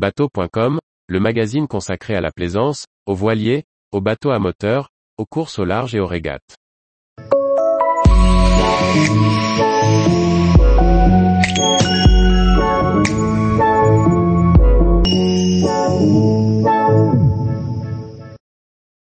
[0.00, 4.88] Bateau.com, le magazine consacré à la plaisance, aux voiliers, aux bateaux à moteur,
[5.18, 6.56] aux courses au large et aux régates.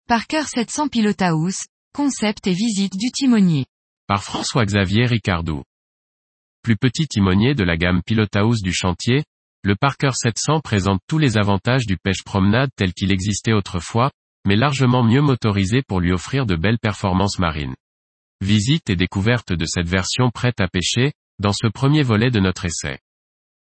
[0.07, 3.65] Parker 700 Pilot House, concept et visite du timonier.
[4.07, 5.63] Par François-Xavier Ricardou.
[6.61, 9.25] Plus petit timonier de la gamme Pilot House du chantier,
[9.65, 14.11] le Parker 700 présente tous les avantages du pêche promenade tel qu'il existait autrefois,
[14.45, 17.73] mais largement mieux motorisé pour lui offrir de belles performances marines.
[18.41, 22.65] Visite et découverte de cette version prête à pêcher, dans ce premier volet de notre
[22.65, 22.99] essai.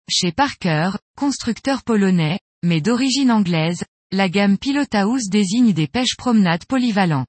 [0.07, 6.65] Chez Parker, constructeur polonais, mais d'origine anglaise, la gamme Pilot House désigne des pêches promenades
[6.67, 7.25] polyvalents.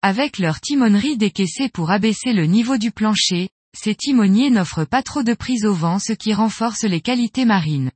[0.00, 5.22] Avec leur timonerie décaissée pour abaisser le niveau du plancher, ces timoniers n'offrent pas trop
[5.22, 7.90] de prise au vent ce qui renforce les qualités marines.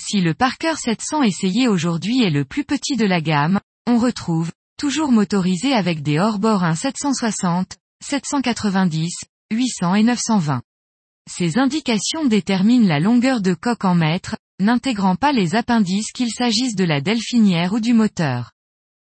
[0.00, 4.52] Si le Parker 700 essayé aujourd'hui est le plus petit de la gamme, on retrouve,
[4.78, 9.12] toujours motorisé avec des hors-bords 1 760, 790,
[9.52, 10.62] 800 et 920.
[11.28, 16.76] Ces indications déterminent la longueur de coque en mètres, n'intégrant pas les appendices qu'il s'agisse
[16.76, 18.52] de la delphinière ou du moteur.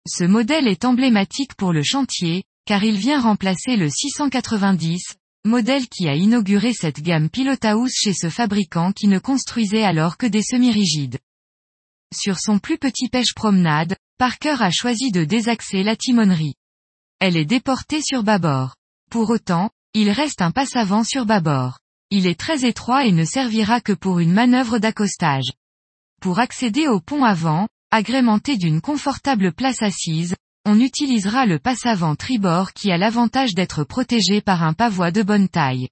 [0.07, 5.03] Ce modèle est emblématique pour le chantier, car il vient remplacer le 690,
[5.45, 7.29] modèle qui a inauguré cette gamme
[7.63, 11.19] House chez ce fabricant qui ne construisait alors que des semi-rigides.
[12.15, 16.55] Sur son plus petit pêche promenade, Parker a choisi de désaxer la timonerie.
[17.21, 18.77] Elle est déportée sur bâbord.
[19.11, 21.79] Pour autant, il reste un passe-avant sur bâbord.
[22.11, 25.53] Il est très étroit et ne servira que pour une manœuvre d'accostage.
[26.21, 32.73] Pour accéder au pont avant, agrémenté d'une confortable place assise, on utilisera le passe-avant tribord
[32.73, 35.89] qui a l'avantage d'être protégé par un pavois de bonne taille.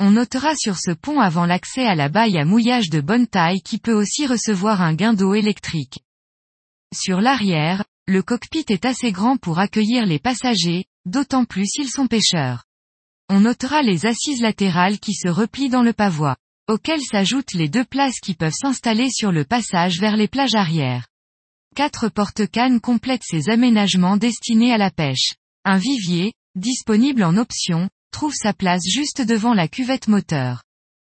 [0.00, 3.60] On notera sur ce pont avant l'accès à la baille à mouillage de bonne taille
[3.62, 5.98] qui peut aussi recevoir un gain d'eau électrique.
[6.94, 12.06] Sur l'arrière, le cockpit est assez grand pour accueillir les passagers, d'autant plus s'ils sont
[12.06, 12.64] pêcheurs.
[13.28, 16.36] On notera les assises latérales qui se replient dans le pavois,
[16.68, 21.06] auxquelles s'ajoutent les deux places qui peuvent s'installer sur le passage vers les plages arrière.
[21.74, 25.34] Quatre porte-cannes complètent ces aménagements destinés à la pêche.
[25.64, 30.62] Un vivier, disponible en option, trouve sa place juste devant la cuvette moteur.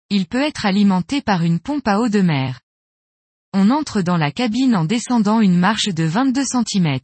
[0.10, 2.62] Il peut être alimenté par une pompe à eau de mer.
[3.52, 7.00] On entre dans la cabine en descendant une marche de 22 cm.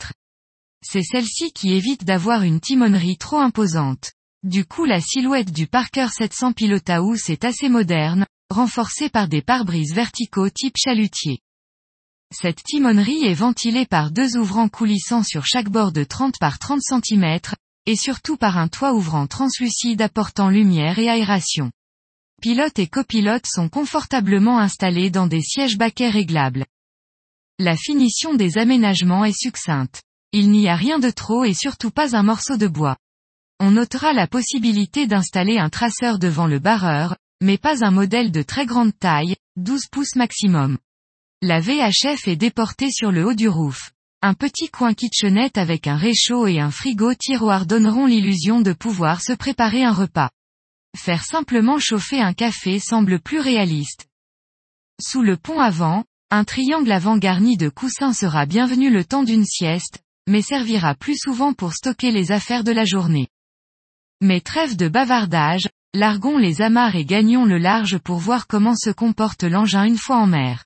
[0.81, 4.13] C'est celle-ci qui évite d'avoir une timonerie trop imposante.
[4.44, 6.53] Du coup la silhouette du Parker 700
[6.88, 11.41] House est assez moderne, renforcée par des pare-brises verticaux type chalutier.
[12.33, 16.79] Cette timonerie est ventilée par deux ouvrants coulissants sur chaque bord de 30 par 30
[16.81, 17.39] cm,
[17.85, 21.71] et surtout par un toit ouvrant translucide apportant lumière et aération.
[22.41, 26.65] Pilote et copilote sont confortablement installés dans des sièges baquets réglables.
[27.59, 30.01] La finition des aménagements est succincte.
[30.31, 32.95] Il n'y a rien de trop et surtout pas un morceau de bois.
[33.59, 38.41] On notera la possibilité d'installer un traceur devant le barreur, mais pas un modèle de
[38.41, 40.77] très grande taille, 12 pouces maximum.
[41.44, 43.94] La VHF est déportée sur le haut du roof.
[44.22, 49.24] Un petit coin kitchenette avec un réchaud et un frigo tiroir donneront l'illusion de pouvoir
[49.24, 50.29] se préparer un repas.
[50.96, 54.06] Faire simplement chauffer un café semble plus réaliste.
[55.02, 59.46] Sous le pont avant, un triangle avant garni de coussins sera bienvenu le temps d'une
[59.46, 63.29] sieste, mais servira plus souvent pour stocker les affaires de la journée.
[64.22, 68.91] Mais trêve de bavardage, largons les amarres et gagnons le large pour voir comment se
[68.91, 70.66] comporte l'engin une fois en mer.